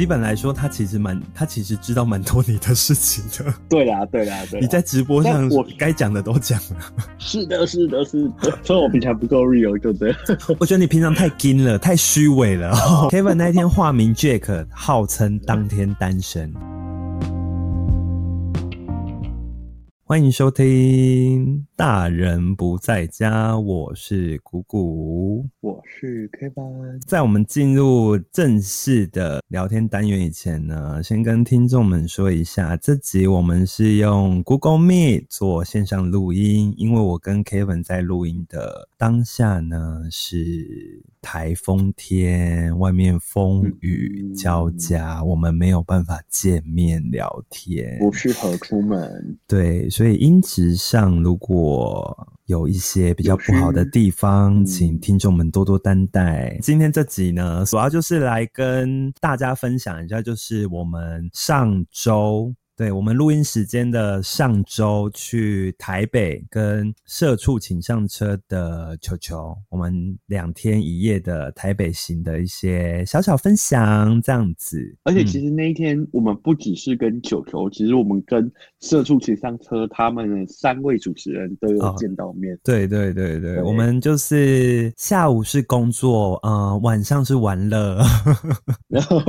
[0.00, 3.52] 基本来说，他其实蛮，他其实知道蛮多你的事情的。
[3.68, 4.62] 对啦，对啦，对啦。
[4.62, 6.76] 你在直播上，我该讲的都讲了。
[7.18, 8.58] 是的，是的，是的。
[8.64, 10.16] 所以我平常不够 real，对不对？
[10.58, 12.72] 我觉得你平常太金了，太虚伪了。
[13.10, 16.50] Kevin 那天化名 Jack，号称当天单身。
[20.10, 26.98] 欢迎收听大人不在家，我是谷谷，我是 Kevin。
[27.06, 49.38] 在我们进入正式的聊天单元以前呢，先跟听众们说一下，这集我们是用 Google Meet 做线上录音，因为我跟 Kevin 在录音的当下呢是台风天，外面风雨交加，我们没有办法见面聊天，不适合出门。
[49.46, 49.88] 对。
[50.00, 56.58] 所以音质上如果有一些比较不好的地方，请听众们多多担待。
[56.62, 62.54] 今天这集呢，主要就是来跟大家分享一下，就是我们上周。
[62.80, 74.96] 对我们录音时间的上周去台北跟社畜请上车的球球，我们两天一夜的台北行的一些小小分享，这样子。
[75.04, 82.58] 而且其实那一天我们不只是跟球球，其实我们跟社畜请上车他们三位主持人都有见到面。
[82.64, 87.98] 对对对对，我们就是下午是工作，嗯，晚上是玩乐，
[88.88, 89.22] 然后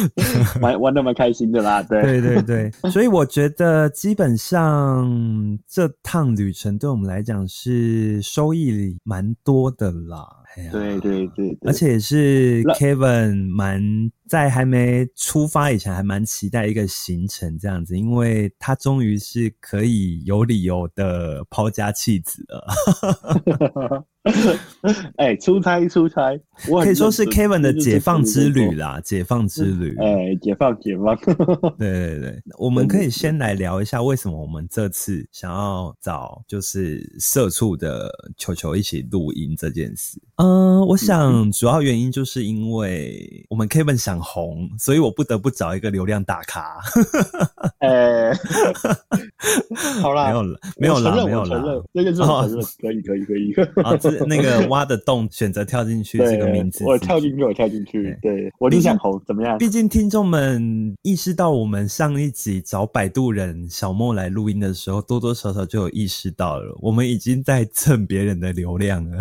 [0.60, 1.82] 玩玩的蛮开心的啦。
[1.82, 2.70] 对对对对。
[2.90, 10.26] 所以我觉得基本上这趟旅程对我们来讲是收益蛮多的啦。
[10.72, 13.80] 对对对，而且是 Kevin 蛮
[14.26, 24.04] 在还没出发以前还蛮期待一个行程这样子，因为他终于是可以有理由的抛家弃子了。
[25.16, 26.38] 哎，出差出差，
[26.82, 29.96] 可以说是 Kevin 的解放之旅啦，解放之旅。
[30.00, 31.16] 哎，解放解放。
[31.78, 40.20] 对 对对，我们可以先来聊一下为什么我们这次想要找就是社畜的球球一起录音这件事。
[40.36, 46.78] 嗯，我想主要原因就是因为我们 Kevin 想红，所以我不得不找一个流量大咖。
[47.78, 48.32] 哎，
[50.02, 53.54] 好啦，没有了，没有了，没有了，这个是承认，可以可以可以。
[54.26, 58.16] 那个 挖的洞，选择跳进去这个名字，我跳进去，我跳进去。
[58.22, 59.58] 对我理想红怎么样？
[59.58, 69.18] 毕竟听众们意识到，我们上一集找摆渡人小莫来录音的时候，多多少少就有意识到了，我们已经在蹭别人的流量了。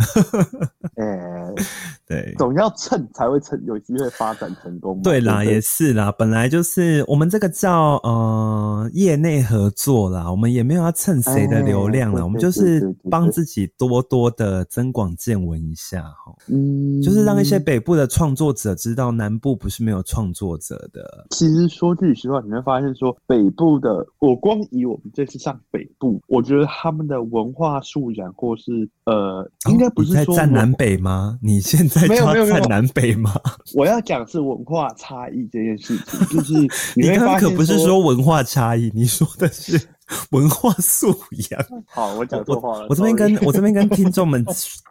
[0.95, 1.38] 哎，
[2.07, 5.01] 对，总要蹭才会蹭，有机会发展成功。
[5.01, 14.59] 对啦，也是啦，本来就是我们这个叫呃业内合作啦，我们也没有要蹭谁的流量了，我们就是帮自己多多的。
[14.69, 21.25] 增广见闻一下哈，嗯，就是让一些北部的创作者知道南部不是没有创作者的。
[21.31, 31.38] 其实说句实话，你会发现说北部的，我光以我们这次上北部，我觉得他们的文化素养或是呃，应该不是在站南北吗？
[31.41, 33.33] 你现在没有没有站南北吗？
[33.75, 36.53] 我要讲是文化差异这件事情，就是
[36.95, 39.79] 你 刚刚可不是说文化差异，你说的是。
[40.31, 41.15] 文化素
[41.51, 41.83] 养。
[41.85, 42.87] 好，我讲错话了。
[42.89, 44.43] 我这边跟我这边跟 听众们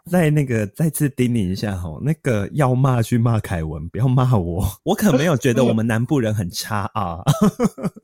[0.09, 4.65] 再那个再次叮咛一下哈，那个要骂去骂凯文，不要骂我。
[4.83, 7.19] 我可没有觉得我们南部人很差啊。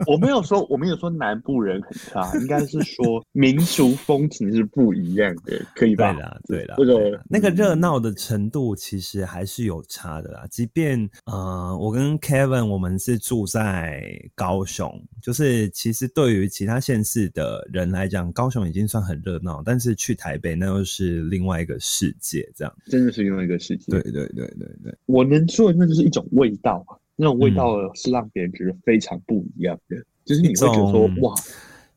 [0.07, 6.11] 我没有说，我没有说南部人很差，应该是说民俗风情是不一样的，可以吧？
[6.13, 6.75] 对啦，对啦。
[6.77, 10.45] 这个那个热闹的程度其实还是有差的啦。
[10.51, 14.03] 即便呃，我跟 Kevin 我们是住在
[14.35, 17.04] 高雄，就是其实对于其他县。
[17.05, 23.91] 市的人来讲，高雄已经算很热闹，但是去台北那又是另外一个世界，这样真的是另外一个世界。
[23.91, 26.83] 对对对对对，我能说的那就是一种味道，
[27.15, 29.95] 那种味道是让别人觉得非常不一样的，
[30.25, 31.35] 就是你会觉得说哇，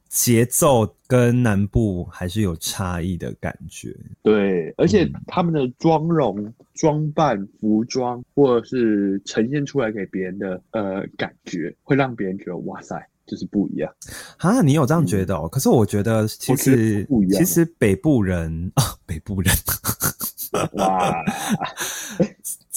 [0.08, 3.94] 节奏跟南部还是有差异的感觉。
[4.22, 13.06] 对，而且他们的妆容、装扮、服装，或者是呈现出来给别人的呃感觉，会让别人觉得哇塞。
[13.28, 13.92] 就是不一样
[14.38, 14.60] 啊！
[14.62, 15.46] 你有这样觉得哦？
[15.48, 17.38] 可是我觉得其实不一样。
[17.38, 19.54] 其实北部人啊， 北部人
[20.72, 21.12] 哇。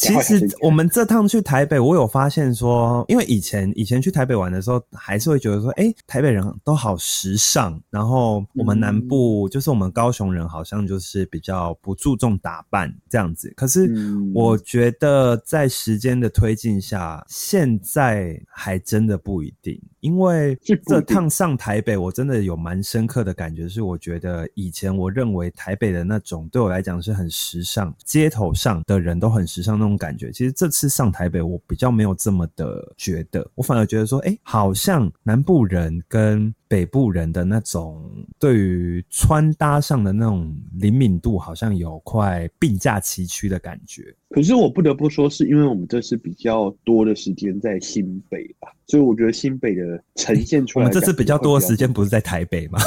[0.01, 7.79] 其实我们这趟去台北，我有发现说，因为以前以前去台北玩的时候，还是会觉得说，哎，台北人都好时尚。
[7.91, 13.53] 然后我们南部就是我们高雄人，好像就是比较不注重打扮这样子。
[13.55, 13.93] 可是
[14.33, 19.79] 我觉得在时间的推进下，现在还真的不一定。
[19.99, 20.57] 因为
[20.87, 29.90] 这趟上台北，我真的有蛮深刻的感觉，是我觉得以前我认为台北的那种，对我来讲是很时尚，街头上的人都很时尚那种。
[29.97, 30.31] 感觉。
[30.31, 38.01] 其实这次上台北，我比较没有这么的觉得，我反而觉得说，哎，好像南部人跟北部人的那种
[38.39, 44.03] 对于穿搭上的那种灵敏度，好像有快并驾齐驱的感觉。
[44.29, 52.79] 可是我不得不说，是因为我们这次比较多的时间在新北吧，所以我觉得新北的呈现出来，我们这次比较多的时间不是在台北吗？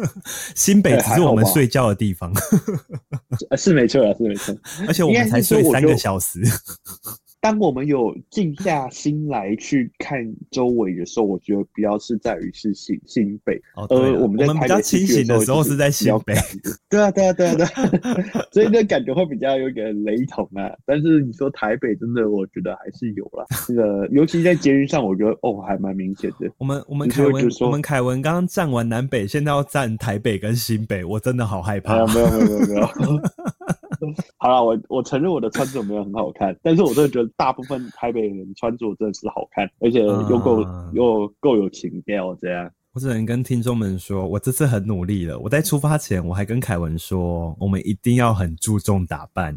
[0.56, 2.32] 新北只是我们睡觉的地方，
[3.58, 4.56] 是没错啊，是没错，
[4.88, 6.40] 而且我们才睡三个小时。
[7.46, 10.18] 当我们有静下心来去看
[10.50, 16.34] 周围的时候，我觉得比较是在于是新新北，呃，我们在比较清醒的时候是在新北，
[16.90, 17.64] 对啊，对啊，对啊，对，
[18.50, 20.68] 所以那感觉会比较有点雷同啊。
[20.84, 26.50] 但是你说台北真的，我觉得还是有了，那个尤其在捷运上，我觉得哦还蛮明显的。
[26.58, 32.04] 我们我们凯文，我们凯文刚刚站完南北，现在要站台北跟新北，我真的好害怕。
[32.06, 32.88] 没有没有没有没有。
[34.38, 42.70] 好了，我我承认我的穿着没有很好看，但是我真的觉得大部分台北人穿着真的是好看，而且又够又够有情调这样。
[42.92, 45.38] 我只能跟听众们说，我这次很努力了。
[45.38, 49.54] 我在出发前我还跟凯文说，我们一定要很注重打扮。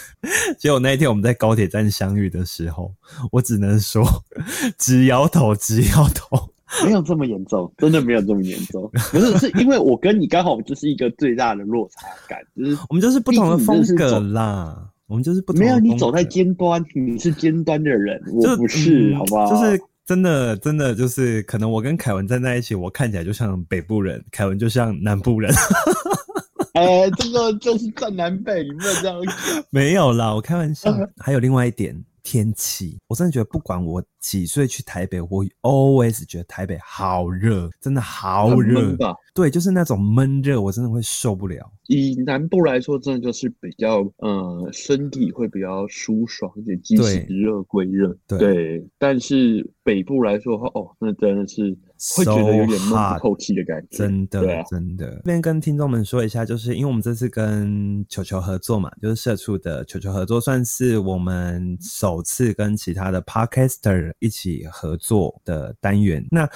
[0.58, 2.94] 结果那一天我们在高铁站相遇的时候，
[3.32, 4.04] 我只能说
[4.78, 6.51] 直摇头，直摇头。
[6.84, 8.90] 没有这么严重，真的没有这么严重。
[9.10, 14.88] 不是，是因为我跟你刚好就是一个最大的落差感，就是我们就是不同的风格啦。
[15.08, 19.50] 我们就是不同没有你走在尖端，你是尖端的人，我不是，好不好？
[19.50, 25.52] 就是真的，真的就是可能我跟凯文站在一起，我看起来就像北部人，凯文就像南部人。
[26.72, 29.34] 哎，这个就是站南北，你不能这样讲。
[29.68, 30.90] 没有啦，我开玩笑。
[31.20, 32.02] 还有另外一点。
[32.22, 38.96] 天气，我真的觉得不管我几岁去台北，我 always 觉得台北好热，真的好热。
[39.34, 41.70] 对，就是那种闷热，我真的会受不了。
[41.88, 48.86] 以南部来说，真的就是比较，呃，身体会比较舒爽，一点即使热归热，对。
[48.98, 51.76] 但是北部来说的话，哦，那真的是
[52.16, 53.96] 会觉得有点闷不透气的感觉。
[53.96, 55.08] 真的，真的。
[55.16, 66.26] 这边跟听众们说一下，就是因为我们这次跟球球合作嘛，就是社畜的球球合作，算是我们首次跟其他的 podcaster 一起合作的单元。
[66.30, 66.48] 那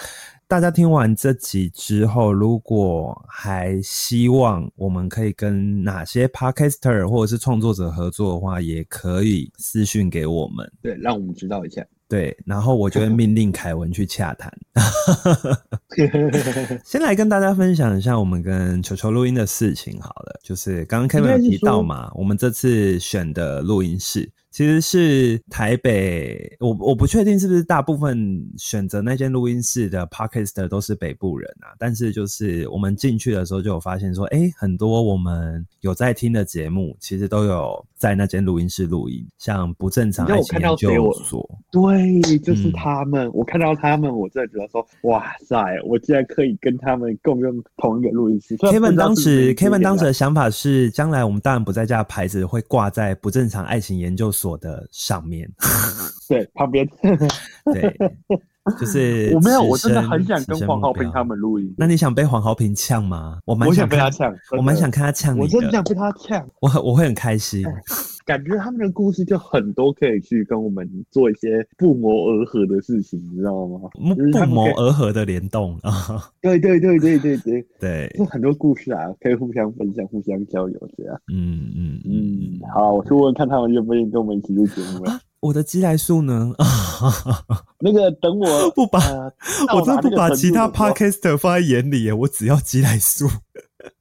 [0.49, 11.85] 大家听完这集之后，如果还希望我们可以跟哪些 podcaster 或者是创作者合作的话，也可以私讯给我们，对，让我们知道一下。
[12.09, 14.53] 对，然后我就会命令凯文去洽谈。
[16.85, 24.31] 先来跟大家分享一下我们跟球球录音的事情好了，就是刚刚 Kevin 提到嘛，我们这次选的录音室。
[24.57, 31.77] 其实是台北，我我不确定是不是大部分选择那间录音室的 p a r k e s t 都是北部人啊。
[31.79, 43.31] 但是就是我们进去的时候就有发现说，哎，很多我们有在听的节目，其实都有在那间录音室录音，像不正常爱情研究所，对，就是他们。
[43.35, 48.57] 我看到他们，我真的觉得说，哇塞，我竟然可以跟他们共用同一个录音室。
[48.57, 54.46] Kevin 当时，Kevin 当时的想法是，将来我们当然不在家的牌子会挂在不正常爱情研究所。
[54.47, 55.49] 我的上面，
[56.29, 56.89] 对旁边，
[57.73, 57.97] 对，
[58.81, 61.75] 就是我没有，我真的很想跟黄豪平他们录音。
[61.77, 63.39] 那你想被黄豪平呛吗？
[63.45, 65.45] 我蛮想被他呛，我蛮想看他呛你的。
[65.45, 67.65] 我真的想被他呛，我我会很开心。
[68.27, 73.89] 感觉他们的故事就很多，可以去跟我们做一些不谋而合的事情，你知道吗？
[73.95, 76.29] 不谋而合的联动 啊！
[76.43, 81.17] 对对对对对对对，就很多故事啊，可以互相分享、互相交流这样。
[81.33, 85.21] 嗯嗯嗯，好，我去问看他们愿不愿意跟我们一起录节目了？
[85.39, 86.53] 我的鸡来素呢？
[87.79, 88.99] 那个等我不把，
[89.73, 93.27] 我真的不把其他 podcaster 放在眼里，我只要鸡来素。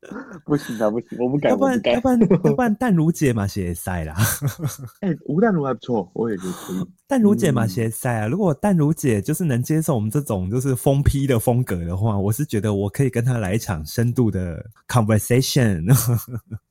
[0.45, 4.15] 不行啊，不行，我不敢，要不然，要不然，要不然，淡如姐嘛，写塞啦。
[5.01, 6.85] 哎，吴淡如还不错，我也觉得可以。
[7.07, 8.27] 淡如姐嘛，写塞啊。
[8.27, 15.85] 如果淡如姐就是能接受我们这种就是疯批的风格的话，我是觉得我可以跟她来一场深度的 conversation，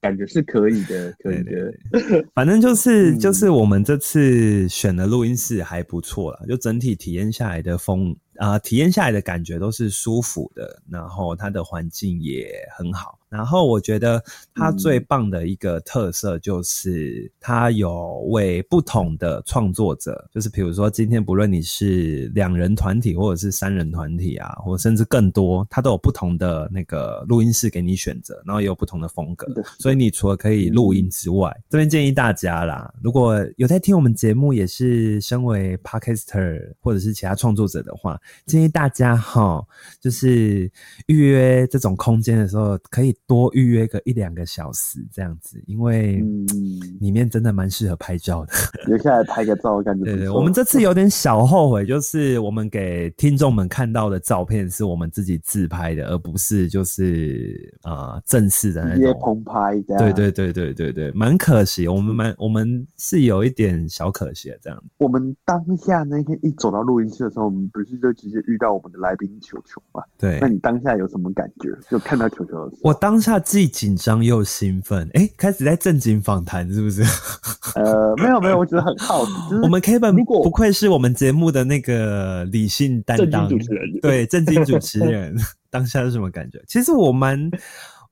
[0.00, 1.72] 感觉是可以的，可以的。
[2.34, 8.14] 反正就是就是我们这次选的录音室还不错了，就整体体验下来的风。
[8.38, 13.16] 啊，体验下来的感觉都是舒服的，然后它的环境也很好。
[13.34, 14.22] 然后我觉得
[14.54, 29.52] 它最棒的一个特色就是它有为不同的创作者，就是比如说今天不论你是两人团体或者是三人团体啊，或甚至更多，它都有不同的那个录音室给你选择，然后也有不同的风格。
[29.80, 39.60] 所以你除了可以录音之外，这边建议大家啦，如果有在听我们节目，也是身为 podcaster 或者是其他创作者的话，建议大家哈，
[40.00, 40.70] 就是
[41.08, 43.12] 预约这种空间的时候可以。
[43.26, 46.22] 多预约个一两个小时这样子，因为
[47.00, 48.52] 里面真的蛮适合拍照的，
[48.86, 50.04] 留下来拍个照感觉。
[50.04, 59.80] 对对，我们这次有点小后悔，就是我们给听众们看到的照片是我们自己自拍的，而不是就是呃正式的那种棚拍。
[59.98, 64.84] 对对对对对对，蛮可惜，我们蛮我们是有一点小可惜的这样。
[64.98, 70.02] 我们当下那天一走到录音室的时候，我们不是就直接遇到我们的来宾球球嘛？
[70.18, 71.70] 对，那你当下有什么感觉？
[71.88, 75.08] 就看到球球的时候，我当下既紧张又兴奋。
[75.14, 77.02] 哎，开始在正经访谈是不是？
[77.74, 79.32] 呃，没有没有，我觉得很好奇。
[79.62, 85.36] 我们 Kevin 如果不愧是我们节目的那个理性担当主持人，对，正经主持人，
[85.70, 86.62] 当下是什么感觉？
[86.66, 87.50] 其实我蛮。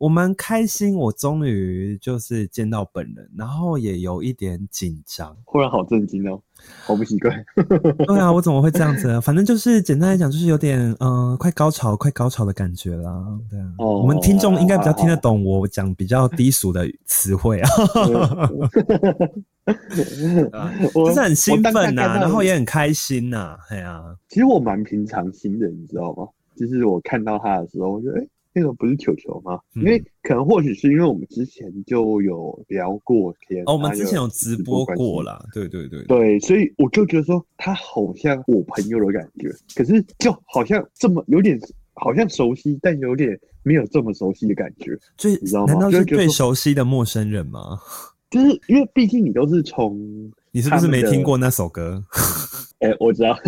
[0.02, 6.42] 我蛮开心，我终于就是见到本人，然后也有一点紧张，忽然好震惊哦，
[6.82, 7.32] 好不习惯。
[8.08, 9.20] 对啊，我怎么会这样子？
[9.20, 13.24] 反正就是简单来讲，就是有点嗯，快高潮，快高潮的感觉啦。
[13.48, 17.70] 对啊，我们听众应该比较听得懂我讲比较低俗的词汇啊。
[19.94, 20.02] 就
[21.12, 23.56] 是很兴奋呐，然后也很开心呐。
[23.68, 26.26] 哎呀，其实我蛮平常心的，你知道吗？
[26.56, 28.26] 就是我看到他的时候，我觉得哎。
[28.54, 29.58] 那个不是球球吗？
[29.74, 41.58] 因为可能或许是因为我们之前就有聊过天，哦，我们之前有直播过啦，对对对对，所以我就觉得说他好像我朋友的感觉，可是就好像这么有点
[41.94, 45.72] 好像熟悉，但有点没有这么熟悉的感觉，最你知道吗？
[45.72, 47.80] 难道是最熟悉的陌生人吗？
[48.30, 52.02] 就是因为毕竟你都是从，你是不是没听过那首歌？
[52.82, 53.38] 哎，我知道，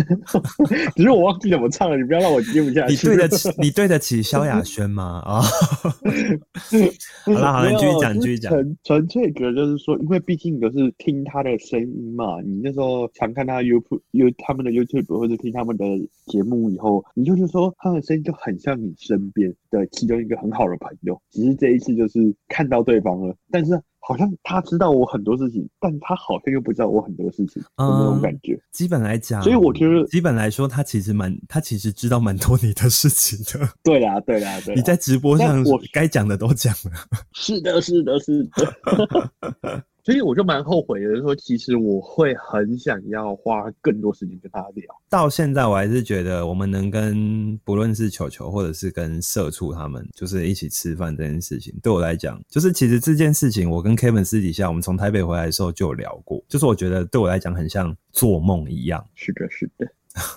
[0.95, 1.97] 只是我忘记怎么唱了。
[1.97, 2.93] 你不要让我接不下去。
[2.93, 5.21] 你对得 起你对得起萧亚轩吗？
[5.25, 5.41] 啊，
[7.25, 8.51] 好了好了，继续讲继续讲。
[8.51, 15.83] 纯纯粹觉得就是说，因为毕竟你都是听他的声音嘛，你那时候常看他 YouTube、You 他们的 YouTube 或者听他们的
[16.27, 21.21] 节目以后，你就是说他的声音就很像你身边的其中一个很好的朋友。
[21.31, 23.77] 只是这一次就是看到对方了，但是。
[24.07, 28.59] 好像他知道我很多事情，但他好像又不知道我很多事情，那种感觉。
[28.71, 33.67] 基本来讲，所以我觉得，基本来说，他其实蛮，他其实知道蛮多你的事情的。
[33.83, 34.75] 对啦，对啦，对。
[34.75, 36.91] 你在直播上，我该讲的都讲了。
[37.33, 39.83] 是的，是的，是的。
[40.05, 44.85] 所以我就蛮后悔的，说其实我会很想要花更多时间跟他聊。
[45.09, 59.03] 到现在我还是觉得，我们能跟不论是球球或者是跟社畜他们，就是一起吃饭这件事情，对我来讲，就是其实这件事情，我跟 Kevin 私底下，我们从台北回来的时候就有聊过，就是我觉得对我来讲很像做梦一样。
[59.15, 59.87] 是的，是的，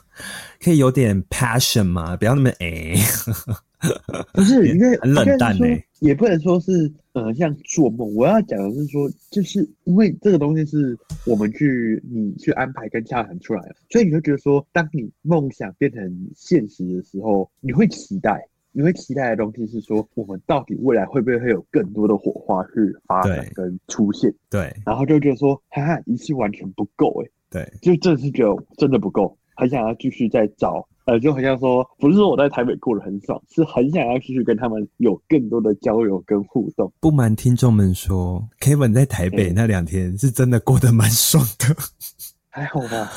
[0.65, 2.17] 可以有点 passion 吗？
[2.17, 2.97] 不要那么诶。
[4.35, 5.67] 不是因为很冷淡呢，
[6.01, 8.13] 也不能说是呃像做梦。
[8.15, 24.35] 我要讲的是说，就是因为这个东西是我们去你去安排跟洽谈出来的，所以你会觉得说，当你梦想变成现实的时候，你会期待，你会期待的东西是说，我们到底未来会不会会有更多的火花去发展跟出现？
[24.51, 30.89] 对，然后就觉得说，哈哈，一次完全不够哎，对，就真是觉得真的不够，很想要继续再找。
[31.09, 36.93] 呃，就好像说，不是说我在台北过得很爽，是很想要继续跟他们有更多的交流跟互动。
[37.01, 41.75] 不瞒听众们说，Kevin 在台北那两天是真的过得蛮爽的，
[42.51, 43.11] 还好吧？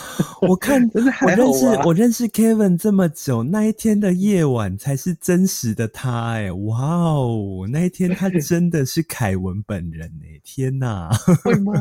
[0.47, 11.09] 我看， 我认识我认识 Kevin 这么久，那一天的夜晚才是真实的他哎，哇哦，那一天他真的是凯文本人哎，天哪，
[11.43, 11.73] 会吗？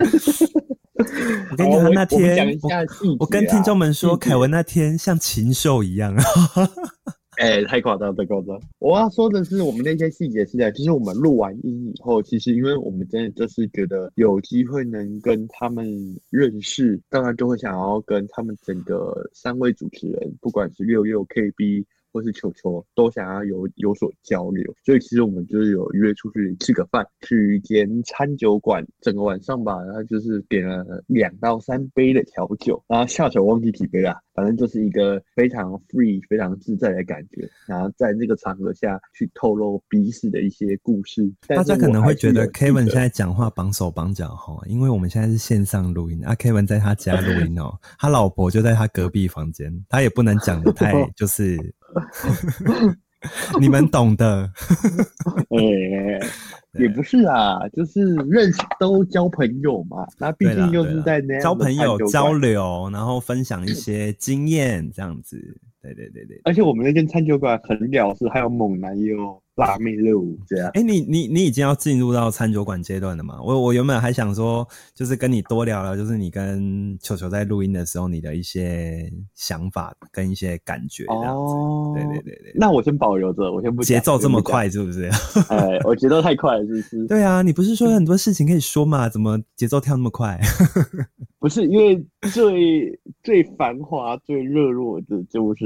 [1.50, 6.14] 我跟你讲，那天我我跟听众们说，凯文那天像禽兽一样。
[7.36, 8.58] 哎，太夸张，太夸张！
[8.78, 15.86] 我要说的是，我们那些细节是在，就是我们录完音以后，其实因为我们真的就是觉得有机会能跟他们
[16.30, 21.84] 认识，当然就会想要跟他们整个三位主持人，不管是六六 KB。
[22.16, 37.46] 或是球球都想要有有所交流，所以其实我们就是有约出去吃个饭，去一间餐酒馆，整个晚上吧，然后就是点了两到三杯的调酒，然后下酒忘记几杯了，反正就是一个非常 free、非常自在的感觉。
[37.68, 51.58] 然后在那个场合下去透露彼此的一些故事，大家可能会觉得 Kevin 现在讲话绑手绑脚哈，因为我们现在是线上录音啊，Kevin 在他家录音哦，他老婆就在他隔壁房间，他也不能讲的太 就是。
[53.60, 54.50] 你们懂的，
[55.50, 56.20] 哎，
[56.78, 60.06] 也不是啊，就是认识都交朋友嘛。
[60.18, 65.38] 那毕竟就是在那交朋友交流，然后分享一些经验这样子。
[65.82, 70.70] 对对对对，而且我们那间餐酒馆很屌，是还有猛男也有辣妹热舞这样。
[70.74, 73.40] 哎，你你你已经要进入到餐酒馆阶段了吗？
[73.42, 81.54] 我我原本还想说，就是跟你多聊聊，就是你跟球球在录音的时候，你的一些想法跟一些感觉这样子。
[81.94, 82.52] 对对对对。
[82.54, 85.10] 那我先保留着，我先不节奏这么快是不是？
[85.48, 87.06] 哎，我节奏太快了，是不是？
[87.08, 89.08] 对啊，你不是说很多事情可以说嘛？
[89.08, 90.38] 怎么节奏跳那么快？
[91.38, 95.64] 不是，因为最最繁华、最热络的就是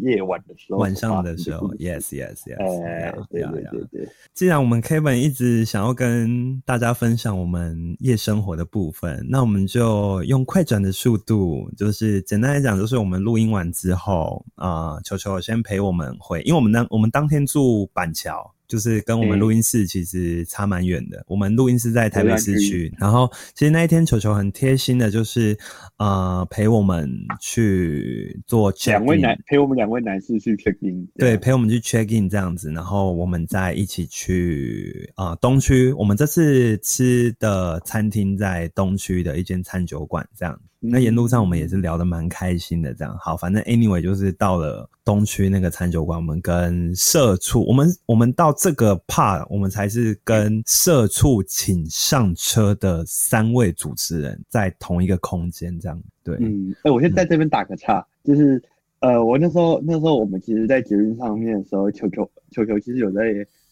[0.00, 1.68] 夜晚的时候，晚上的时候。
[1.74, 2.82] Yes, yes, yes。
[2.82, 2.95] 哎，
[3.30, 4.08] 对对对对。
[4.34, 18.55] 既然我们 Kevin 一直想要跟大家分享我们夜生活的部分，那我们就用快转的速度，就是简单来讲，就是我们录音完之后啊，球球先陪我们回，因为我们当我们当天住板桥。
[18.68, 21.24] 就是跟我们录音室其实差蛮远的。
[21.26, 25.56] 我们录音室在台北市区，然后其实那一天球球很贴心的，就是
[25.98, 28.90] 呃陪我们去做 check。
[28.90, 35.92] 两位男陪我们两位男士去 check in，对，陪我们去 check in 这样子，然后我们再一起去啊东区。
[35.92, 40.60] 我们这次吃的餐厅在东区的一间餐酒馆，这样。
[40.78, 56.36] 那沿路上我们也是聊得蛮开心的，这样好，反正 anyway 就是到了东区那个餐酒馆，我们跟社畜，我们我们到这个 part，我们才是跟社畜请上车的三位主持人在同一个空间，这样对。
[56.40, 58.62] 嗯，哎，我先在这边打个岔，就是
[59.00, 63.22] 呃，我那时候那时候我们其实，在节目上面的时候，球球球球其实有在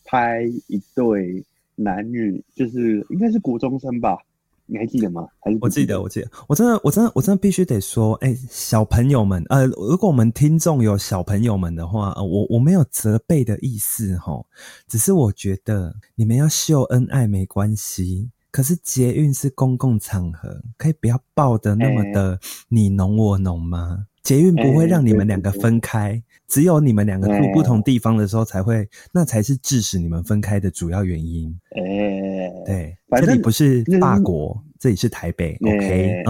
[0.05, 1.45] 拍一对
[1.77, 4.17] 男女，就是应该是国中生吧。
[4.67, 5.27] 你还记得吗？
[5.41, 14.45] 还是我记得，我记得，我真的，我真的，我真的必须得说，哎，小朋友们，呃，如果我们听众有小朋友们的话，呃，我我没有责备的意思哈，
[14.89, 24.07] 只是我觉得你们要秀恩爱没关系，可是捷运是公共场合，可以不要抱的那么的你侬我侬吗？
[24.25, 31.55] 捷运不会让你们两个分开，只有你们两个住不同地方的时候才会，那才是致使你们分开的主要原因。
[31.77, 35.57] 哎，对，这里不是法国，这里是台北。
[35.63, 36.25] OK，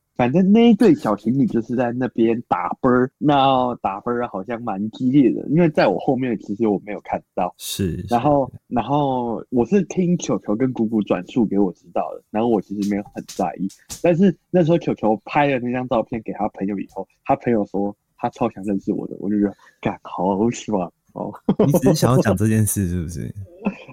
[0.20, 7.54] 反正那一对小情侣就是在那边打啵儿，那打啵儿好像蛮激烈的，因为在我后面其实我没有看到。
[7.56, 13.66] 是，然后，然后我是听球球跟姑姑转述给我知道的，然后我其实没有很在意。
[14.02, 21.32] 但是那时候球球拍了那张照片给他朋友以后，他朋友说他超想认识我的，我就觉得干好爽哦。
[21.66, 23.34] 你只是想要讲这件事是不是？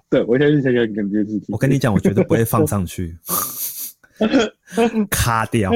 [0.10, 1.46] 对，我现在想讲这件事情。
[1.54, 3.16] 我跟你讲，我绝对不会放上去。
[5.12, 5.72] 卡掉！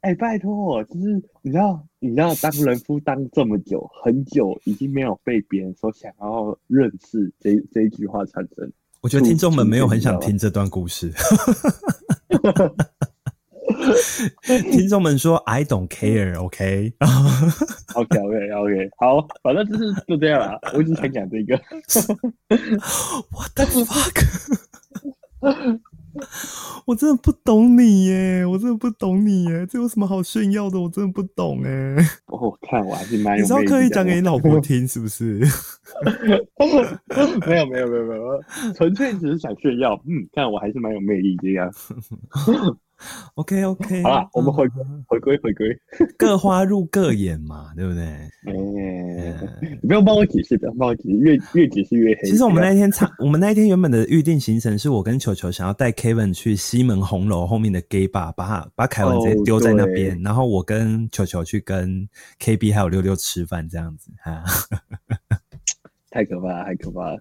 [0.00, 8.72] 哎，拜托，就是你知道，你知道，当人夫当这么久，很久，已经没有被别人说想要认识这这一句话产生。
[9.00, 11.12] 我觉得听众们没有很想听这段故事。
[14.70, 16.36] 听众们说：“I don't care。”
[17.94, 20.60] OK，OK，OK，OK，好，反正就是就这样了。
[20.74, 21.56] 我只想讲这个。
[23.32, 24.26] What the fuck？
[26.86, 30.80] 我真的不懂你耶，我真的不懂你耶，这有什么好炫耀的？
[30.80, 31.96] 我真的不懂哎。
[32.26, 33.42] 我看我还是蛮有。
[33.42, 35.40] 你是要刻意讲给你老婆听是不是？
[37.46, 38.42] 没有没有没有没有，
[38.74, 39.94] 纯粹只是想炫耀。
[40.06, 41.70] 嗯，看我还是蛮有魅力这样。
[43.34, 45.80] OK OK，好了，我们回归回归回归，
[46.18, 48.04] 各花入各眼嘛，对不对？
[48.04, 49.36] 哎，
[49.82, 52.28] 你不用帮我解释，不用帮我解释，越越解释越黑。
[52.28, 62.08] 其实我们那一天唱， 我们那一天原本的预定行程是我跟球球想要带 Kevin 去西门红楼后面的 Gay Bar，把他把凯文直接丢在那边，然后我跟球球去跟
[62.38, 64.42] KB 还有六六吃饭这样子哈。
[66.10, 67.18] 太可怕了，太可怕了。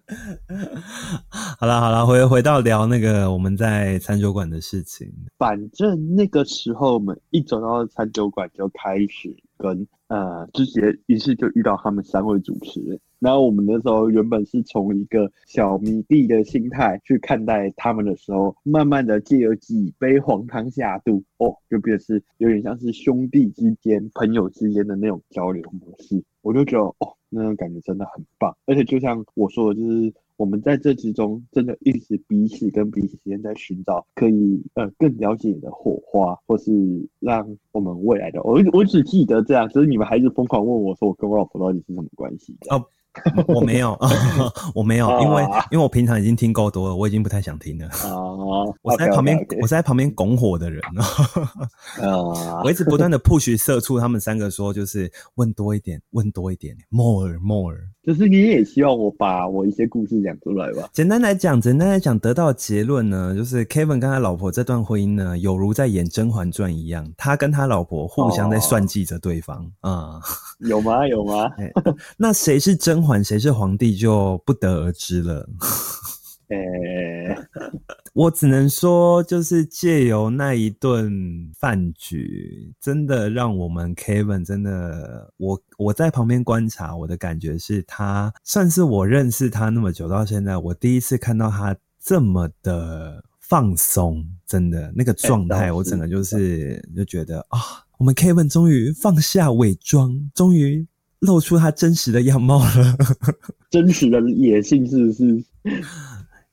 [1.59, 5.07] 好了好了，回回到聊那个我们在餐酒馆的事情。
[5.37, 12.99] 反正那个时候我们一走到餐酒馆就开始跟呃之前于是就遇到他们三位主持人。
[13.19, 26.23] 然后我们那时候原本是从一个小迷弟的心态去看待他们的时候，慢慢的借由几杯黄汤下肚，哦，就变是有点像是兄弟之间、朋友之间的那种交流模式。
[26.41, 27.18] 我就觉得哦。
[27.29, 36.71] 那种感觉真的很棒，而且就像我说的，就是我们在这之中真的一直彼此跟彼此之间在寻找可以呃更了解的火花，或是
[37.19, 42.83] 让我们未来的我我只记得这样，只是你们还是疯狂问我说我跟我老婆到底是什么关系哦。
[43.47, 43.97] 我没有，
[44.75, 47.89] 我没有，因为因为我平常已经听够多了，我已经不太想听了。
[48.05, 50.79] 哦，我在旁边，我在旁边拱火的人
[51.99, 52.61] 哦。
[52.63, 57.75] 我一直不断的 push 社畜他们三个说，就是问多一点，问多一点，more more。
[58.01, 60.89] 就是你也希望我把我一些故事讲出来吧。
[60.93, 70.19] 简单来讲，简单来讲，得到结论呢，就是 Kevin 跟他老婆这段婚姻呢，有如在演《甄嬛传》一样，他跟他老婆互相在算计着对方啊。
[70.59, 71.07] 有吗？
[71.07, 71.51] 有吗？
[72.17, 72.98] 那谁是甄？
[72.99, 75.49] 甄嬛谁是皇帝就不得而知了。
[76.49, 77.69] 呃，
[78.13, 81.09] 我只能说，就是借由那一顿
[81.57, 97.59] 饭局，真的让我们 Kevin 真的，我我在旁边观察，我的感觉是他算是我认识他那么久到现在，我第一次看到他这么的放松，真的那个状态，我整个就是就觉得啊，
[97.97, 100.85] 我们 Kevin 终于放下伪装，终于
[101.19, 102.97] 露出他真实的样貌了，
[103.69, 105.43] 真实的野性是不是？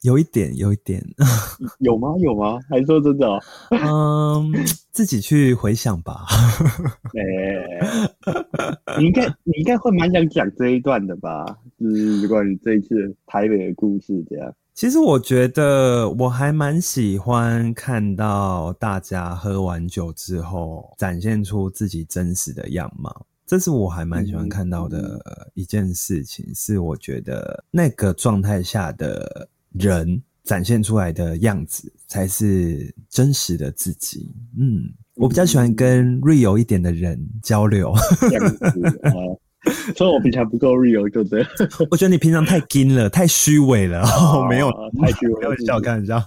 [0.03, 1.03] 有一点，有一点，
[1.81, 2.09] 有吗？
[2.21, 2.59] 有吗？
[2.69, 3.27] 还说真的？
[3.71, 4.53] 嗯，
[4.93, 6.27] 自己去回想吧。
[7.19, 11.45] 哎，你应该，你应该会蛮想讲这一段的吧？
[11.81, 14.55] 就是关于这一次台北的故事，这样。
[14.75, 26.53] 其实我觉得我还蛮喜欢看到大家喝完酒之后展现出自己真实的样貌，这是我还蛮喜欢看到的一件事情。
[26.55, 29.49] 是我觉得那个状态下的。
[29.79, 34.33] 人展现出来的样子才是真实的自己。
[34.59, 34.85] 嗯，
[35.17, 37.93] 我比较喜欢跟 real 一点的人交流。
[39.97, 41.45] 所以我平常不够 real，对不对？
[41.91, 44.03] 我觉得你平常太金了， 太虚伪了。
[44.49, 46.23] 没有，太虚伪，开玩笑，开玩笑。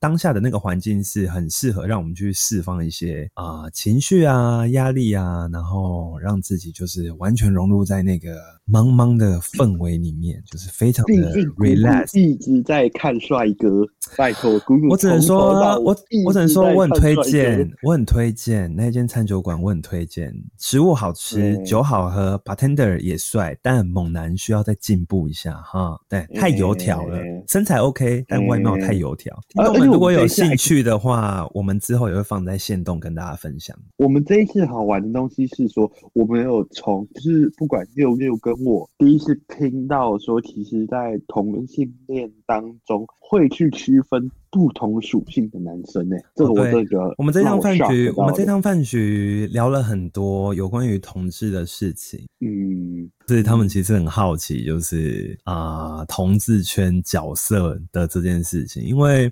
[0.00, 8.36] 当下的那个环境是很适合让我们去释放一些啊情绪啊、压力啊，然后让自己就是完全融入在那个
[8.70, 11.12] 茫茫的氛围里面，就是非常的
[11.56, 12.18] relax。
[12.18, 13.84] 一直在看帅哥，
[14.16, 21.97] 拜托，我只能说，我我只能说，我很推荐，我很推荐那间餐酒馆，我很推荐，食物好吃，酒好。
[21.98, 25.98] 好喝，bartender 也帅，但猛男需要再进步一下哈。
[26.08, 29.36] 对，太油条了，身材 OK，但外貌太油条。
[29.54, 33.76] 那我们如果有兴趣的话，我们之后也会放在线动跟大家分享。
[33.96, 44.30] 我们这一次好玩的东西是说，我们有从就是不管六六跟我第一次听到说，其实在同性恋当中会去区分。
[44.50, 46.16] 不同属性的男生呢？
[46.34, 52.26] 这我这个，我们这趟饭局，我们这趟饭局聊了很多有关于同志的事情。
[52.40, 59.30] 嗯，所以他们其实很好奇，就是啊，同志圈角色的这件事情，因为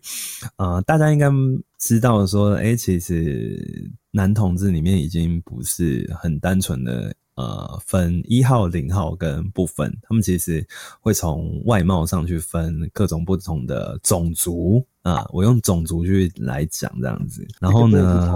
[0.57, 1.31] 啊，大家应该
[1.79, 7.15] 知道说，哎，其实男同志里面已经不是很单纯的。
[7.37, 10.66] 呃，分一号、零号跟部分，他们其实
[11.01, 15.25] 会从外貌上去分各种不同的种族啊。
[15.33, 18.35] 我用种族去来讲这样子，然后呢，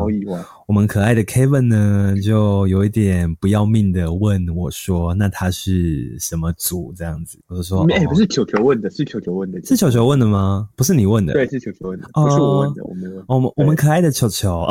[0.66, 10.68] 我们可爱的 Kevin 呢，就有一点不要命的问我说：“那他是什么族？”这样子，我就说：“哎，不是球球问的，是球球问的，是球球问的吗？
[10.76, 13.24] 不是你问的，对，是球球问的，不是我问的，我没问。
[13.26, 14.66] 我们我们可爱的球球。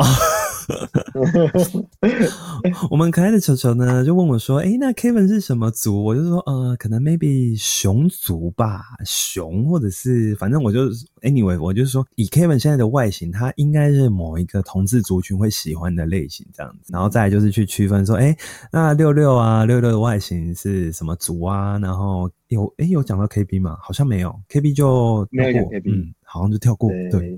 [2.90, 10.88] 我们可爱的球球呢，就问我说：“哎，那 Kevin 是什么族？”我就说：“呃，可能 maybe 熊族吧，熊或者是反正我就
[11.22, 16.90] anyway，我就是说以 Kevin 现在的外形，他应该是某一个同志族群会喜欢的类型这样子。
[16.92, 18.34] 然后再就是去区分说：哎，
[18.72, 21.78] 那六六啊，六六的外形是什么族啊？
[21.78, 23.76] 然后有哎有讲到 KB 吗？
[23.82, 27.36] 好像没有，KB 就没有 KB 嗯。”好像就跳过，对，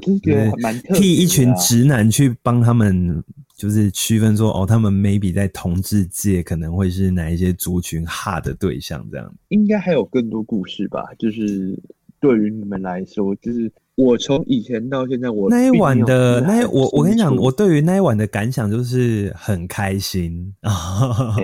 [0.00, 3.20] 就是替一群直男去帮他们，
[3.56, 9.34] 就是区分说，哦，他们 maybe 在同志界可能会是哪一些族群哈的对象，这样。
[9.48, 11.02] 应该还有更多故事吧？
[11.18, 11.76] 就是
[12.22, 13.70] 对于你们来说，就是。
[13.94, 21.36] 我从以前到现在，我那一晚的那我我跟你讲，我对于那一晚的感想就是很开心 啊，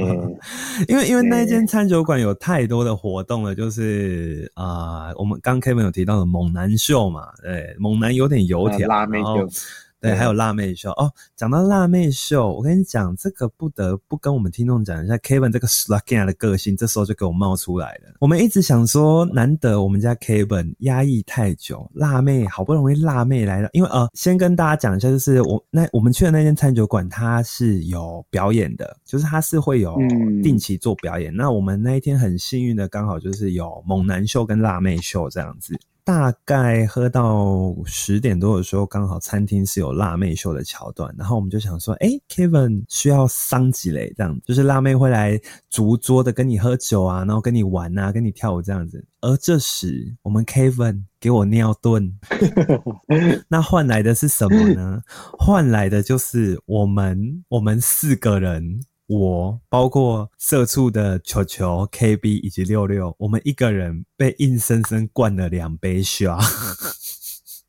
[0.88, 9.46] 因为因为那间餐酒馆有太多的活动了，就是啊，我们刚 Kevin 有提到的猛男秀嘛，对，猛男有点油条，拉妹秀。
[10.00, 11.12] 对，还有辣妹秀哦。
[11.34, 18.14] 讲到辣妹秀，我跟你讲，这个不得不跟我们听众讲一下 Kevin 这个 sluggy 的个性，这时候就给我冒出来了。
[18.20, 23.68] 我们一直想说，难得我们家 Kevin 压抑太久，辣妹好不容易辣妹来了。
[23.72, 29.96] 因为呃，先跟大家讲一下，就是我那我们去的那间餐酒馆，它是有表演的，就是它是会有
[30.42, 31.34] 定期做表演。
[31.34, 35.76] 那我们那一天很幸运的，刚好就是有猛男秀跟辣妹秀这样子。
[36.08, 49.04] 大概喝到十点多的时候，刚好餐厅是有辣妹秀的桥段，然后我们就想说，哎，Kevin 需要桑吉雷这样，就是辣妹会来逐桌的跟你喝酒啊，然后跟你玩啊，跟你跳舞这样子。
[49.20, 52.10] 而这时，我们 Kevin 给我尿遁，
[53.46, 55.02] 那换来的是什么呢？
[55.38, 58.80] 换来的就是我们我们四个人。
[59.08, 66.44] 我包括社畜的球球、KB 以及六六，我们一个人被硬生生灌了两杯 shot。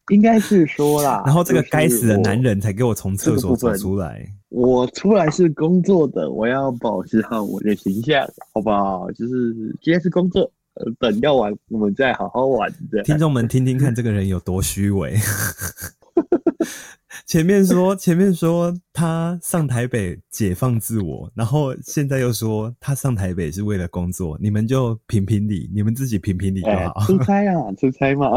[0.10, 1.24] 应该是说啦。
[1.28, 4.28] 然后这个该死的男人才给我从厕所走出来。
[4.50, 9.10] 我出来是工作的，我要保持好我的形象，好不好？
[9.12, 10.52] 就是今天是工作，
[11.00, 12.70] 等要玩我们再好好玩。
[13.06, 15.16] 听众们听听看，这个人有多虚伪。
[17.30, 27.06] 前面说， 前面说他上台北解放自我，然后现在又说他上台北是为了工作，你们就评评理，你们自己评评理就好。
[27.06, 28.32] 出差啊， 出差嘛。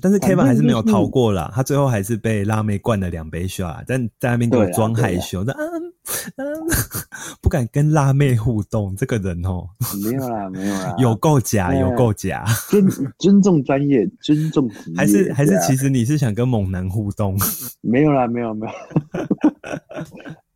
[0.00, 5.92] 但是 Kevin 还是没有逃过啦，他最后还是被辣妹灌了两杯 shot，但在那边给我装害羞，那嗯
[6.36, 6.46] 嗯，
[7.48, 8.94] 不敢跟辣妹互动。
[8.94, 9.66] 这个人哦，
[10.04, 12.44] 没有啦， 没有啦，有够假，有够假。
[12.68, 12.86] 尊
[13.18, 17.38] 尊重专业，尊重职业，还是还是，其实你是想跟猛男互动？
[17.80, 18.72] 没有啦，没有没有。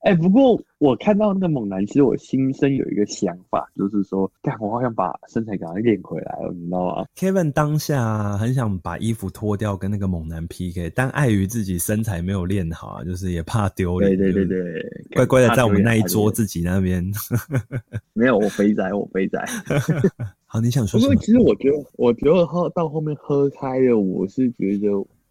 [0.03, 17.05] 哎，不过我看到那个猛男，其实我心生有一个想法，就是说，干，我好想把身材给他练回来了，你知道吗？Kevin 当下很想把衣服脱掉跟那个猛男 PK，但碍于自己身材没有练好，就是也怕丢脸，对对对对，乖乖的在我们那一桌自己那边。
[18.13, 19.41] 没有，我肥仔，我肥仔。
[20.47, 21.15] 好，你想说什么？
[21.15, 24.89] 其实我觉得，我觉得喝到后面喝开了，我是觉得，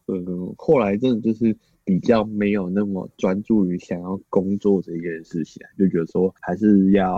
[0.07, 1.53] 嗯，后来真的就是。
[1.83, 7.17] 比较没有那么专注于想要工作这件事情，就觉得说还是要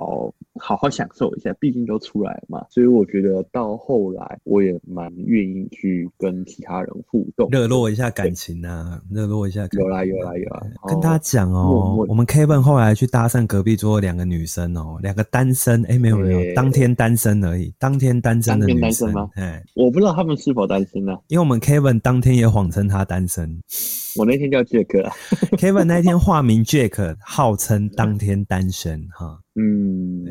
[0.56, 2.66] 好好享受一下，毕竟都出来了嘛。
[2.70, 9.68] 所以我觉得到后来，我也蛮愿意去跟其他人互动，热络一下感情啊，热络一下。
[9.74, 19.30] 有啦有啦有啦，跟他讲哦，我们 Kevin 后来去搭讪隔壁桌两个女生哦，两个单身，哎没有没有，当天单身而已，当天单身的女生吗？
[19.36, 23.62] 哎，我不知道他们是否单身呢，因为我们 Kevin 当天也谎称他单身，
[24.18, 24.53] 我那天。
[24.54, 25.02] 叫杰克
[25.58, 29.43] ，Kevin 那天化名 Jack，号称当天单身哈。
[29.56, 30.26] 嗯，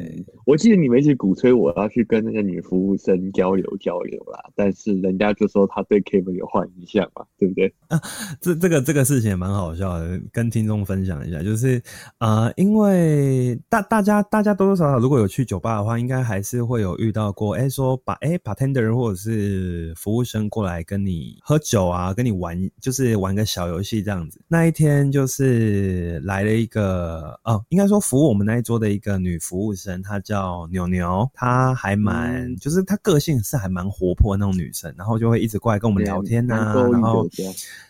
[0.47, 7.73] 我记得你们一直鼓吹我要去跟那个女服务生交流交流啦，但是人家就说他对 Kevin 有坏印象嘛，对不对？
[7.87, 8.01] 啊，
[8.41, 11.81] 这这个这个事情也蛮好笑的，跟听众分享一下，就是
[12.19, 24.41] 啊，因为大大家大家多多少少如果有去酒吧的话，应该还是会有遇到过，哎，说把哎 bartender 或者是服务生过来跟你喝酒啊，跟你玩，就是玩个小游戏这样子。
[24.49, 29.12] 那一天就是来了一个哦，应该说服务我们那一桌的一个。
[29.19, 37.29] 女服务生，她叫牛牛，她还蛮，就是她个性是还蛮活泼那种女生，然后就会一直过来跟我们聊天呐，然后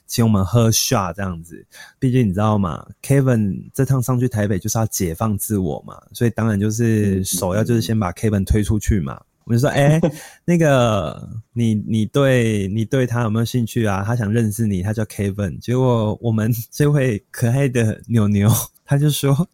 [0.07, 1.65] 请我们喝 shot 这样子。
[1.99, 9.21] 毕竟你知道嘛，Kevin 这趟上去台北就是要解放自我嘛，所以当然就是首要就是先把 Kevin 推出去嘛。
[9.45, 10.01] 我们就说，哎，
[10.45, 14.05] 那个你你对你对他有没有兴趣啊？
[14.05, 15.59] 他想认识你，他叫 Kevin。
[15.59, 18.49] 结果我们这位可爱的牛牛，
[18.85, 19.49] 他就说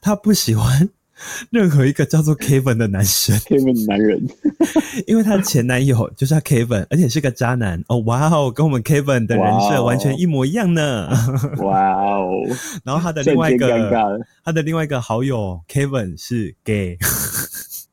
[0.00, 0.88] 他不喜欢。
[1.50, 4.20] 任何一个叫做 Kevin 的男生，Kevin 男人，
[5.06, 7.82] 因为他的前男友 就是 Kevin，而且是个渣男。
[7.88, 11.08] 哦，哇哦，跟我们 Kevin 的人设完全一模一样呢，
[11.58, 12.28] 哇哦，
[12.84, 16.98] 然后他的另外一个，他的另外一个好友 Kevin 是 gay。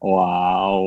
[0.04, 0.84] 哇哦，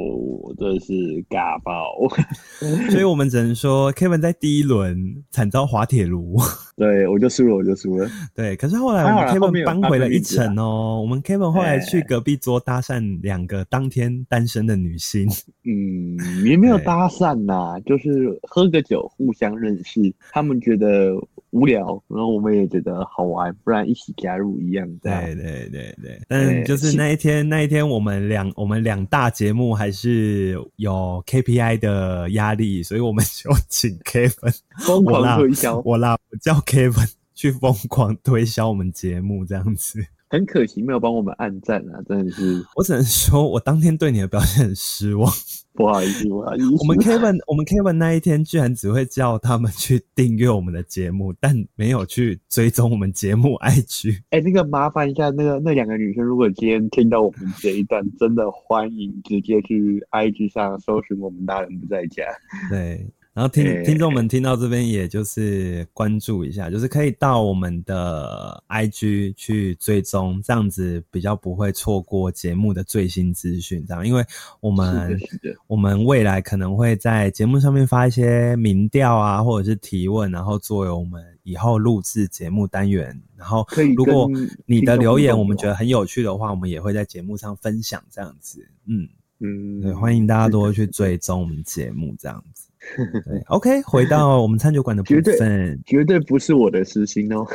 [0.58, 0.92] 真是
[1.30, 1.96] 尬爆！
[2.90, 6.36] 所以我们只能说，Kevin 在第一轮惨遭滑铁卢。
[6.76, 8.06] 对，我就输了，我就输了。
[8.34, 11.00] 对，可是后来我们 Kevin 扳回了一城哦。
[11.00, 15.26] 我们 Kevin 后来去隔壁桌搭讪两个当天单身的女性。
[15.64, 20.14] 嗯，也没有搭讪呐，就是喝个酒，互相认识。
[20.30, 21.14] 他们觉得。
[21.56, 24.86] 无聊，然后我们也觉得好玩，不然一起加入一样。
[24.98, 40.06] 对对对对，但就是那一天，那一天我们两我们两大节目还是有 KPI 的压力，所以我们就请 Kevin 疯狂推销，我啦，我叫 Kevin 去疯狂推销我们节目，这样子。
[40.28, 42.64] 很可惜没有帮我们按赞啊，真的是。
[42.76, 45.30] 我只能说，我当天对你的表现很失望。
[45.76, 46.66] 不好意思，不好意思。
[46.80, 54.22] 我们 Kevin，我们 Kevin 那一天居然只会叫他们去订阅我们的节目，但没有去追踪我们节目 IG。
[54.30, 62.24] 哎，那个麻烦一下，那个那两个女生，如果今天听到我们这一段，真的欢迎直接去 IG 上搜寻我们大人不在家。
[62.70, 63.06] 对。
[63.36, 73.84] 然后听听众们听到这边，也就是关注一下，就是可以到我们的 IG 去追踪，这样子比较不会错过节目的最新资讯。
[73.86, 74.24] 这样，因为
[74.60, 75.20] 我们
[75.66, 83.20] 我们未来可能会在节目上面发一些民调啊，或者是提问，然后作为我们以后录制节目单元。
[83.36, 84.30] 然后，如果
[84.64, 88.02] 你的留言我们觉得很有趣的话，我们也会在节目上分享。
[88.10, 89.06] 这样子，嗯
[89.40, 92.65] 嗯，对，欢迎大家多去追踪我们节目，这样子。
[93.48, 97.46] OK，回到我们餐酒馆的部分，绝对不是我的私心哦。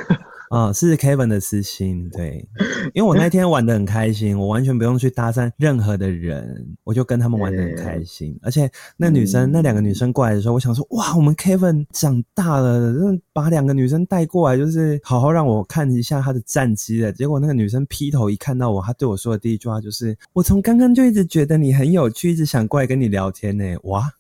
[0.50, 2.46] 啊，是 Kevin 的私心，对，
[2.94, 8.38] 因为我那天玩的很开心，我完全不用去搭讪任何的人，我就跟他们玩的很开心。
[8.42, 12.94] 而且那女生那两个女生过来的时候，我想说，哇，我们 Kevin 长大了，
[13.34, 17.12] 把两个女生带过来，就是好好让我看一下她的战绩的。
[17.14, 23.64] 结果那个女生劈头一看到我，她对我说的第一句话就是：我从刚刚就一直觉得你很有趣，一直想过来跟你聊天呢。
[23.84, 24.12] 哇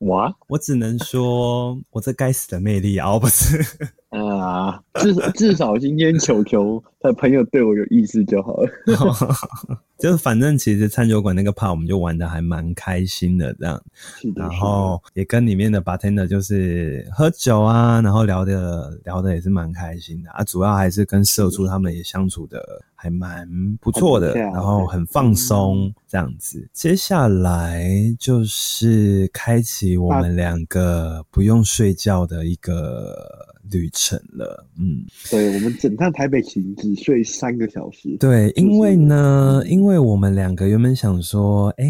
[0.00, 3.58] 哇，我只能说，我这该死的魅力啊，不是。
[4.10, 8.70] 啊，至至少今天球球的朋友对我有意思就好了。
[9.98, 13.82] 就是反正其实餐酒馆那个 part，我们就玩的还蛮开心的这样。
[14.36, 20.44] 然后也跟里面的 bartender 就是喝酒啊，然后聊的聊的也是蛮开心的啊。
[20.44, 22.64] 主要还是跟社畜他们也相处的
[23.00, 23.48] 还蛮
[23.80, 26.68] 不错的，然后很放松这样子。
[26.72, 33.46] 接下来就是开启我们两个不用睡觉的一个。
[33.70, 38.16] 旅程了，嗯，对我们整趟台北行只睡三个小时。
[38.18, 41.86] 对，因为呢，因为我们两个原本想说，哎，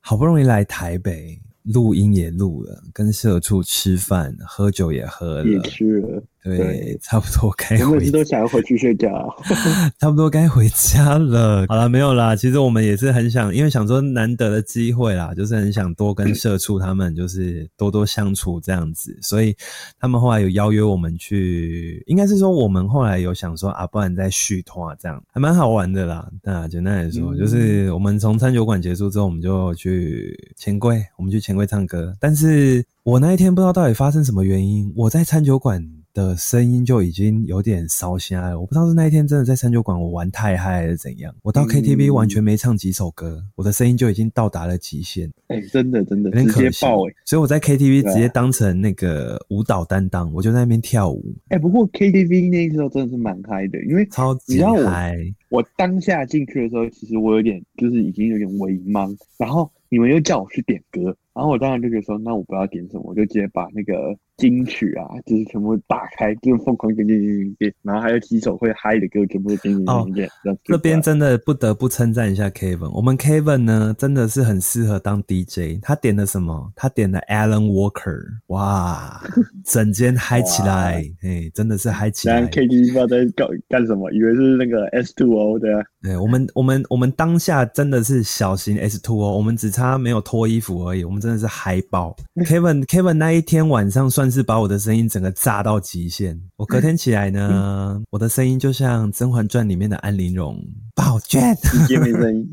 [0.00, 6.22] 好不容易来台北，录音也录了，跟社畜吃饭、喝酒也喝了，也吃了。
[6.46, 7.98] 对，差不多该回。
[7.98, 9.10] 每次都想要回去睡觉，
[9.98, 11.66] 差不多该回家了。
[11.68, 12.36] 好了，没有啦。
[12.36, 19.18] 其实我们也是很想，因为想说难得的机会啦，就是很想多跟社畜他们就是多多相处这样子。
[19.22, 19.56] 所以
[19.98, 26.28] 他们后来有邀约我们去，应该是说我们后来有想说啊，不然再续团这样，还蛮好玩的啦。
[26.42, 32.14] 那简单来说，就是我们从餐酒馆结束之后，我们就去钱柜，我们去钱柜唱歌。
[32.20, 35.84] 但是我那一天不知道到底发生什么原因，我在餐酒馆。
[36.16, 41.34] 的声音就已经有点烧瞎了，我不知道是那一天真的在三酒馆我玩太嗨还是怎样。
[41.42, 45.30] 我到 KTV 完全没唱几首歌，我的声音就已经到达了极限。
[45.48, 47.12] 哎，真的真的，直接爆哎！
[47.26, 51.22] 所以我在 KTV 直接当成那个舞蹈担当，我就在那边跳舞。
[51.48, 55.18] 哎，不过 KTV 那时候真的是蛮嗨的，因为超级嗨。
[55.50, 61.16] 我当下进去的时候，其实我有点就是已经有点微懵，然后你们又叫我去点歌。
[61.32, 70.30] 然后我当然就觉得说，那我不要点什么，我就直接把那个金曲啊，就是全部打开，就是疯狂点点点点点，然后还有几首会嗨的歌，全部都点点点点。
[70.64, 75.78] 这边真的不得不称赞一下 Kevin，我们 Kevin 呢真的是很适合当 DJ。
[75.82, 76.72] 他点的什么？
[76.74, 79.22] 他点的 Alan Walker，哇，
[79.64, 82.46] 整间嗨起来，哎，真的是嗨起来。
[82.48, 85.84] KTV 不知道在干干什么，以为是那个 S Two O 的。
[86.06, 91.16] 对，我们我们我们当下真的是小型 S Two 哦我们只差没有脱衣服而已，我们。
[91.26, 92.14] 真的是嗨爆
[92.44, 96.40] ！Kevin Kevin 那一天晚上算是把我的声音整个炸到极限。
[96.56, 100.62] 我隔天起来呢，我的声音就像《甄嬛传》里面的安陵容，
[100.94, 101.56] 宝娟，
[101.88, 102.46] 也没声音。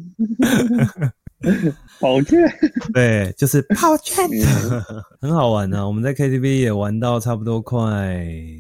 [2.00, 2.40] 宝卷，
[2.94, 4.28] 对，就是宝卷，
[5.22, 5.86] 很好玩呢。
[5.88, 8.20] 我们在 KTV 也玩到差不多快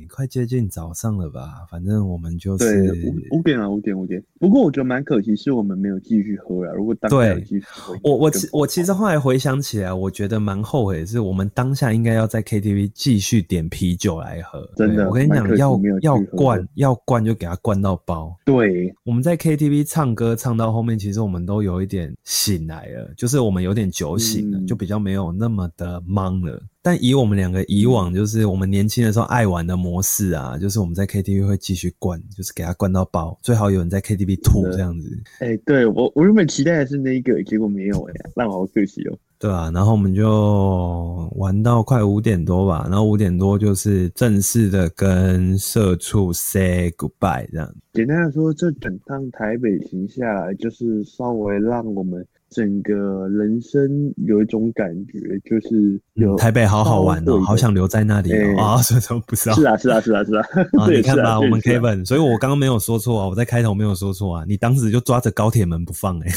[0.10, 1.66] 快接近早上了吧？
[1.70, 2.94] 反正我们就是
[3.32, 4.24] 五五点啊，五点五点。
[4.40, 6.72] 不过我觉得蛮可惜，是我们没有继续喝啊。
[6.74, 14.70] 如果当下继续喝，我我其我其实后来回想起来，我觉得蛮后悔，是我们当下应该要在 KTV 继续点啤酒来喝。
[14.78, 18.34] 真的，我跟你讲，要要灌要灌就给他灌到包。
[18.46, 26.62] 对，我们在 KTV 唱歌唱到后面，其实我们都有一点醒来了，就是我们有点酒醒了，就比较没有那么的忙了。
[26.82, 35.18] 但以我们两个以往就是我们年轻的时候爱玩的模式啊，就是我们在 KTV 会继续灌，就是给他灌到爆，最好有人在 KTV 吐这样子。
[35.40, 39.18] 哎，对我我原本期待的是那一个，结果没有哎，那好可惜哦。
[39.40, 47.74] 对啊，然后我们就玩到快五点多吧，然后五点多就是正式的跟社畜 say goodbye 这样。
[47.94, 52.26] 简单的说，这整趟台北行下来，就是稍微让我们。
[52.54, 58.78] 整个人生有一种感觉，就是有台北好好玩哦，好想留在那里哦啊！
[58.84, 60.46] 所以说不知道，是啊，是啊，是啊，是啊。
[60.80, 66.28] 啊 你看吧，我们 Kevin，所以我刚刚没有说错啊，我在开头没有说错啊，你当时就抓着高铁门不放哎。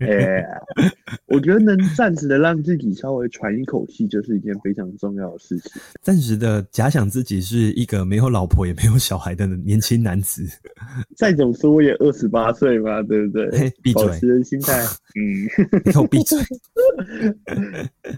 [0.00, 0.44] 哎，
[1.28, 5.72] 我觉得能暂时的让自己稍微喘一口气，就是一件非常重要的事情。
[6.02, 10.44] 暂时的假想自己是一个没有老婆也没有小孩的年轻男子。
[11.16, 13.72] 再怎么说我也二十八岁嘛，对不对？
[13.82, 14.82] 闭嘴，保持心态，
[15.14, 15.35] 嗯。
[15.84, 16.38] 你给我闭嘴！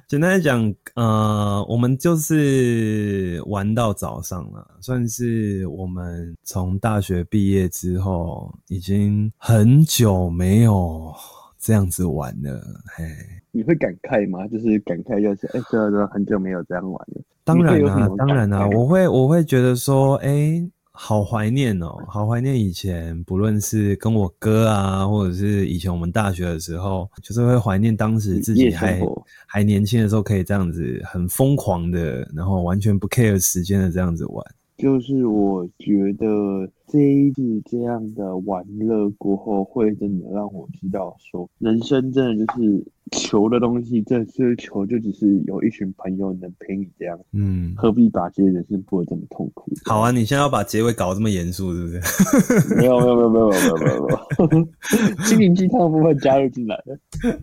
[0.07, 11.13] 简单来讲，呃，我们就是玩到早上了，算是我们从大学毕业之后，已经很久没有
[11.59, 12.61] 这样子玩了。
[12.97, 13.05] 嘿，
[13.51, 14.47] 你会感慨吗？
[14.49, 17.23] 就是感慨，就是哎，真的很久没有这样玩了。
[17.45, 20.69] 当然啦，当然啦，我会，我会觉得说，哎。
[21.01, 29.01] 好怀念哦，好怀念以前，不论是跟我哥啊，或者是以前我们大学的时候，就是会怀念当时自己还
[29.47, 34.45] 还年轻的时候，可以这样子很疯狂的，然后完全不 care 时间的这样子玩。
[34.77, 49.71] 就是我觉得这一次这样的玩乐过后，会真的让我知道说，人生真的就是求的东西，这是求就只是有一群朋友能陪你这样，嗯，何必把这些人生过得这么痛苦？
[49.85, 52.75] 好啊，你现在要把结尾搞这么严肃，是不是？
[52.77, 56.99] 没有没有没有没有没有没有没有，心灵鸡汤的部分加入进来了。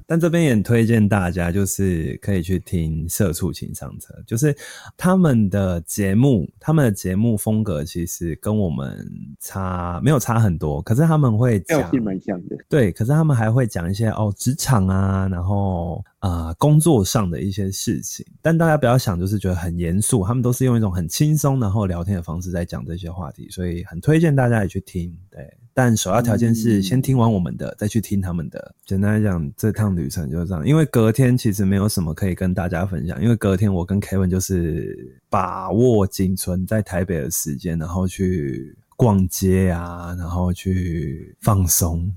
[0.08, 4.56] 但这边也推荐大家，就是可以去听《社畜情商车》，就是
[4.98, 7.36] 他们的节目，他们的节目。
[7.46, 9.06] 风格其实跟我们
[9.40, 25.42] 差没有差很多，可是他们会讲蛮像的，对，可是他们还会讲一些哦职场啊，然后啊工作上的一些事情，但大家不要想就是觉得很严肃，他们都是用一种很轻松然后聊天的方式在讲这些话题，所以很推荐大家也去听，对。
[25.78, 28.74] 但首要条件是先听完我们的，再去听他们的。
[28.86, 30.66] 简单来讲，这趟旅程就是这样。
[30.66, 42.12] 因为隔天其实没有什么可以跟大家分享，因为隔天我跟 Kevin 就是把握仅存在台北的时间，然后去逛街啊，然后去放松。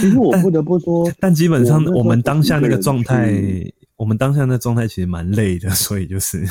[0.00, 3.32] 其实我不得不说，但基本上我们当下那个状态。
[3.96, 6.44] 我们当下那状态其实蛮累的，所以就是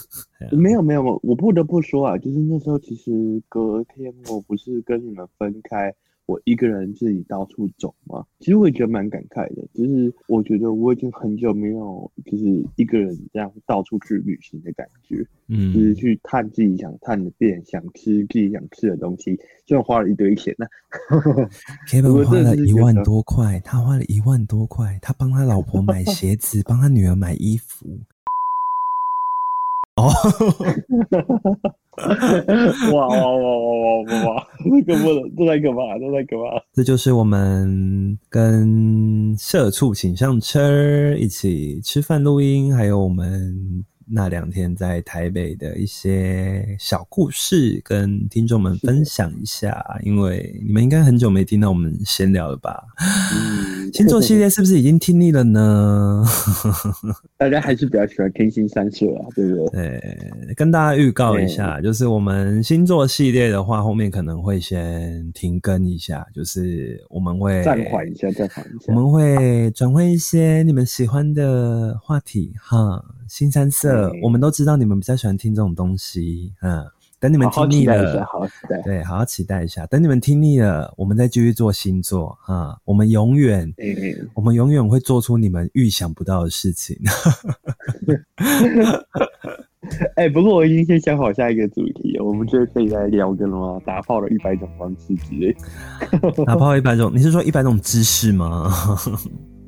[0.52, 5.94] 没有没有，我不得不说啊，就是那时候其实隔天我不是跟你们分开。
[6.30, 9.66] 我一个人自己到处走嘛，其实我也觉得蛮感慨的。
[9.74, 15.26] 就是我觉得我已经很久没有，就是一个人这样到处去旅行的感觉。
[15.48, 20.66] 嗯，就是去探自己想探的店，想吃自己想吃的东西，虽然花了一堆钱呢。
[21.88, 27.98] Kevin 花了一万多块，他花了一万多块，他帮他老婆买鞋子，帮他女儿买衣服。
[30.00, 30.10] 哦。
[32.00, 34.46] 哇哇哇哇哇哇哇！
[34.64, 35.98] 这个不能，这太可怕？
[35.98, 36.62] 这太可怕？
[36.72, 43.84] 这就是我们跟社畜请上车一起吃饭录音，还有我们。
[44.12, 49.84] 那两天在台北的一些小故事，跟听众们分享一下。
[50.02, 52.82] 因为你们应该很久没听到我们闲聊了吧？
[53.92, 56.24] 星座系列是不是已经听腻了呢？
[57.38, 59.98] 大家还是比较喜欢听新三色啊，对不对？
[59.98, 73.04] 对，跟大家预告一下，就是我们星座系列的话，后面可能会先停更一下，就是我们会暂缓一下，暂缓一下，我们会转换一些你们喜欢的话题哈。
[73.30, 76.84] 新三色，我们都知道你们比较喜欢听这种东西，嗯，
[77.20, 79.86] 等你们听腻了，好期待，对，好好期待一下。
[79.86, 83.72] 等你们听腻了，我们再继续做星座，啊，我们永远，
[84.34, 86.98] 我们永远会做出你们预想不到的事情。
[90.16, 95.56] 哎，不过我已经先想好下一个主题，我们就可以来聊个什么打炮的一百种方式之类。
[96.44, 98.70] 打炮一百种，你是说一百种姿势吗？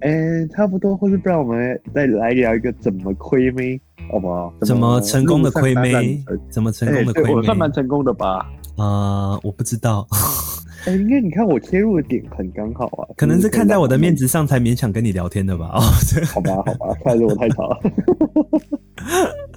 [0.03, 3.81] 哎，差不多，或是不然我们再来聊一个怎么亏妹，
[4.11, 4.53] 好不好？
[4.63, 6.23] 怎么成功的亏妹？
[6.51, 7.35] 怎么成功的亏妹？
[7.35, 8.47] 我算蛮成功的吧？
[8.77, 10.07] 啊，我不知道。
[10.87, 15.71] 哎，因为你看我切入的点很刚好啊，可能是看在我的面子上才勉强跟你聊天的吧？
[15.75, 15.81] 哦，
[16.27, 17.79] 好吧，好吧，看着我太吵了。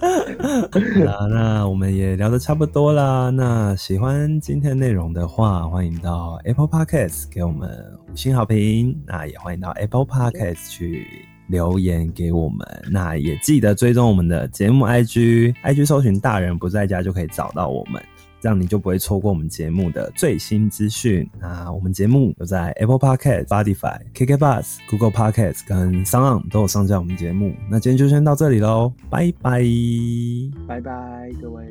[0.01, 3.29] 啊，那我们也聊得差不多啦。
[3.29, 7.69] 那喜欢今天内容的话，欢迎到 Apple Podcast 给我们
[8.11, 8.99] 五星好评。
[9.05, 11.07] 那也欢迎到 Apple Podcast 去
[11.47, 12.67] 留言给我们。
[12.91, 18.01] 那也记得追踪我们的节目 IG，IG 搜寻“大人不在家”就可以找到我们。
[18.45, 21.27] 这样你就不会错过我们节目的最新资讯。
[21.41, 27.55] 那我们节目有在 Apple Podcast、Spotify、KK Bus、Google Podcast 跟 Sound 都有上架我们节目。
[27.71, 29.63] 那今天就先到这里喽，拜拜，
[30.67, 31.65] 拜拜，各位。